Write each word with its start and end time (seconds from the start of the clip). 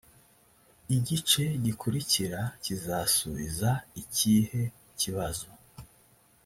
igice 0.97 1.43
gikurikira 1.63 2.39
kizasubiza 2.63 3.69
ikihe 4.01 4.61
kibazo. 4.99 5.49